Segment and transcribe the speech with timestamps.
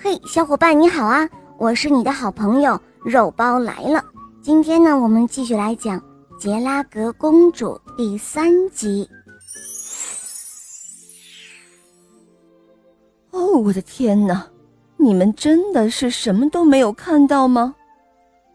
[0.00, 1.28] 嘿，小伙伴你好啊！
[1.56, 4.00] 我是你的好朋友肉包来了。
[4.40, 5.98] 今天呢，我们继续来讲
[6.38, 9.10] 《杰拉格公主》第三集。
[13.32, 14.46] 哦，我的天哪！
[14.96, 17.74] 你们真的是什么都没有看到吗？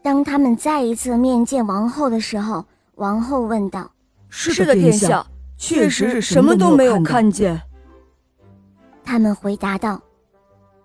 [0.02, 2.64] 当他们再一次面见王后的时候，
[2.94, 3.90] 王后问道
[4.30, 5.26] ：“是的，殿下，
[5.58, 7.60] 确实是什么都没有看见。”
[9.04, 10.00] 他们回答道。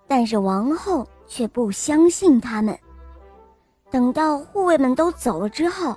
[0.10, 2.78] 但是王后却不相信他们。
[3.92, 5.96] 等到护卫们都走了之后，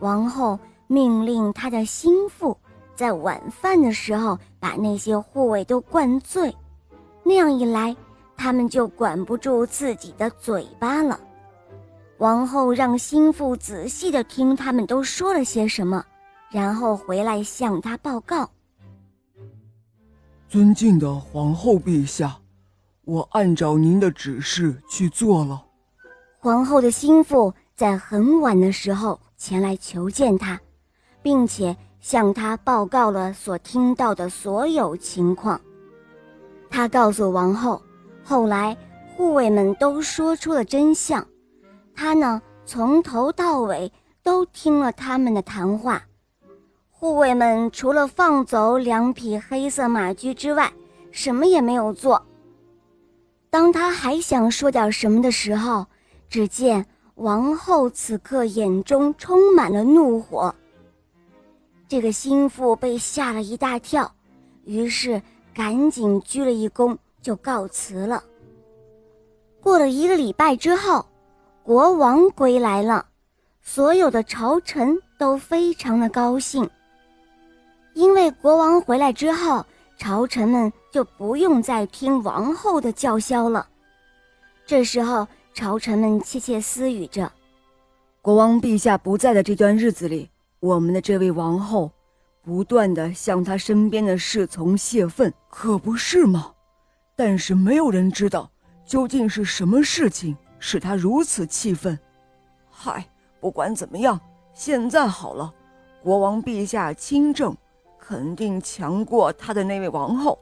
[0.00, 2.54] 王后命令她的心腹
[2.94, 6.54] 在晚饭的时候把那些护卫都灌醉，
[7.22, 7.96] 那样一来，
[8.36, 11.18] 他们就管不住自己的嘴巴了。
[12.18, 16.04] 王后让心腹仔细地听他们都说了些什么，
[16.50, 18.50] 然后回来向他报告
[20.50, 22.36] ：“尊敬的皇后陛下。”
[23.08, 25.64] 我按照您的指示去做了。
[26.38, 30.60] 皇后的心腹在很晚的时候前来求见他，
[31.22, 35.58] 并且向他报告了所听到的所有情况。
[36.68, 37.80] 他告诉王后，
[38.22, 38.76] 后来
[39.16, 41.26] 护卫们都说出了真相。
[41.96, 43.90] 他呢，从头到尾
[44.22, 46.02] 都听了他们的谈话。
[46.90, 50.70] 护卫们除了放走两匹黑色马驹之外，
[51.10, 52.22] 什么也没有做。
[53.50, 55.86] 当他还想说点什么的时候，
[56.28, 60.54] 只见王后此刻眼中充满了怒火。
[61.88, 64.12] 这个心腹被吓了一大跳，
[64.64, 65.20] 于是
[65.54, 68.22] 赶紧鞠了一躬就告辞了。
[69.62, 71.06] 过了一个礼拜之后，
[71.62, 73.06] 国王归来了，
[73.62, 76.68] 所有的朝臣都非常的高兴，
[77.94, 79.64] 因为国王回来之后。
[79.98, 83.68] 朝臣们就不用再听王后的叫嚣了。
[84.64, 87.30] 这时候，朝臣们窃窃私语着
[88.22, 91.90] ：“国王陛下不在的这段日子里，我们的这位王后
[92.42, 96.52] 不断的向他身边的侍从泄愤，可不是吗？
[97.16, 98.48] 但是没有人知道
[98.86, 101.98] 究竟是什么事情使他如此气愤。
[102.70, 103.04] 嗨，
[103.40, 104.20] 不管怎么样，
[104.54, 105.52] 现在好了，
[106.02, 107.56] 国王陛下亲政。”
[108.08, 110.38] 肯定强过他的那位王后，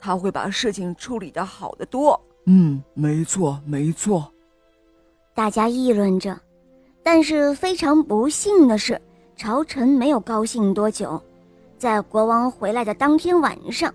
[0.00, 2.20] 他会把事情处理的好得多。
[2.46, 4.28] 嗯，没错，没错。
[5.32, 6.36] 大家议论着，
[7.04, 9.00] 但是非常不幸的是，
[9.36, 11.22] 朝臣没有高兴多久。
[11.78, 13.94] 在国王回来的当天晚上，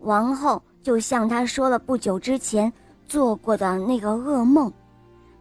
[0.00, 2.72] 王后就向他说了不久之前
[3.06, 4.72] 做过的那个噩梦。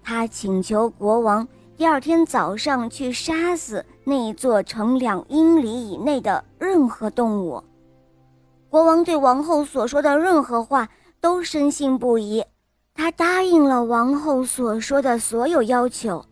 [0.03, 1.47] 他请求国王。
[1.77, 7.63] 第二天早上去杀死那座城两英里以内的任何动物。
[8.67, 10.89] 国王对王后所说的任何话
[11.21, 12.43] 都深信不疑，
[12.95, 16.25] 他答应了王后所说的所有要求。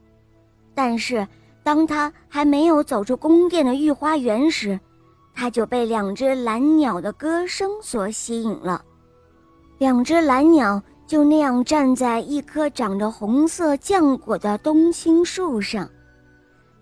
[0.73, 1.27] 但是，
[1.61, 4.79] 当他还没有走出宫殿的御花园时，
[5.35, 8.83] 他就被两只蓝鸟的歌声所吸引了。
[9.77, 10.81] 两只蓝鸟。
[11.07, 15.87] 就那样站在一棵长着红色浆果的冬青树上，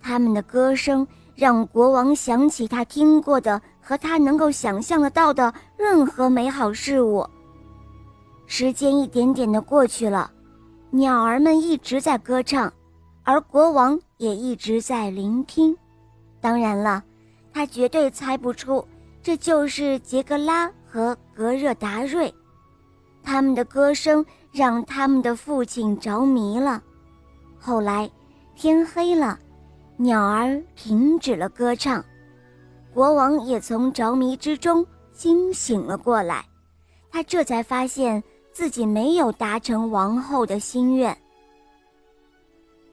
[0.01, 7.27] 他们的歌声让国王想起他听过的和他能够想象得到的任何美好事物。
[8.45, 10.31] 时间一点点的过去了，
[10.89, 12.71] 鸟儿们一直在歌唱，
[13.23, 15.75] 而国王也一直在聆听。
[16.39, 17.03] 当然了，
[17.53, 18.85] 他绝对猜不出
[19.21, 22.33] 这就是杰格拉和格热达瑞。
[23.23, 26.83] 他们的歌声让他们的父亲着迷了。
[27.57, 28.09] 后来，
[28.55, 29.39] 天黑了，
[29.97, 32.03] 鸟儿停止了歌唱，
[32.93, 36.45] 国王也从着迷之中惊醒了过来。
[37.09, 41.17] 他这才发现自己没有达成王后的心愿。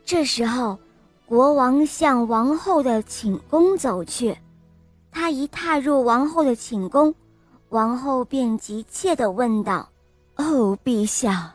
[0.04, 0.78] 这时候，
[1.26, 4.36] 国王向王后的寝宫走去。
[5.12, 7.12] 他一踏入王后的寝宫，
[7.70, 9.89] 王后便急切地问道。
[10.40, 11.54] 哦，陛下，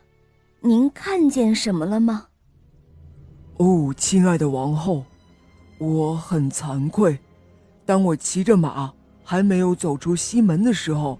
[0.62, 2.28] 您看见什么了吗？
[3.58, 5.03] 哦，亲爱的王后，
[5.79, 7.17] 我很惭愧。
[7.84, 8.93] 当我骑着马
[9.23, 11.20] 还没有走出西门的时候，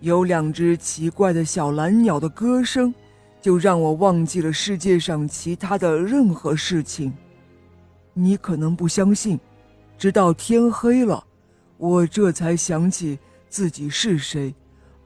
[0.00, 2.94] 有两只奇怪的小蓝鸟的歌声，
[3.42, 7.12] 就让我忘记了世界上其他的任何事情。
[8.14, 9.38] 你可能不相信，
[9.98, 11.22] 直到天黑了，
[11.76, 13.18] 我这才想起
[13.50, 14.54] 自己是谁，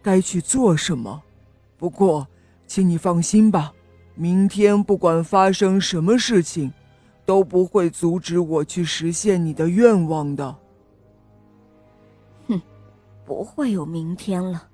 [0.01, 1.21] 该去做什么。
[1.79, 2.27] 不过，
[2.67, 3.73] 请你放心吧，
[4.15, 6.73] 明天不管发生什么事情，
[7.25, 10.57] 都不会阻止我去实现你的愿望的。
[12.49, 12.61] 哼，
[13.25, 14.69] 不会有明天了。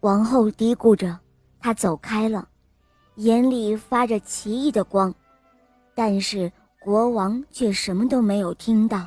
[0.00, 1.18] 王后嘀咕着，
[1.60, 2.48] 她走开了，
[3.16, 5.14] 眼里发着奇异的光，
[5.94, 9.06] 但是国王却什么都没有听到。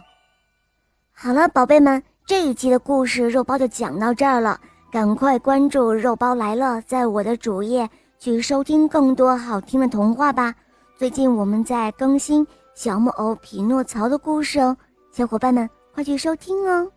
[1.11, 4.61] 好了，宝贝们，这一集的故事肉包就讲到这儿了，
[4.94, 10.54] 赶快关注“肉包来了”在我的主页去收听更多好听的童话吧。
[10.95, 12.45] 最近我们在更新
[12.75, 14.78] 小木偶匹诺曹的故事哦，
[15.12, 16.88] 小伙伴们快去收听哦。